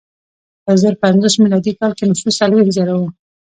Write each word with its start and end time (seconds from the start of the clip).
په 0.63 0.71
زر 0.81 0.93
پنځوس 1.03 1.33
میلادي 1.43 1.73
کال 1.79 1.91
کې 1.97 2.05
نفوس 2.09 2.33
څلوېښت 2.39 2.71
زره 2.77 2.93
و. 2.99 3.01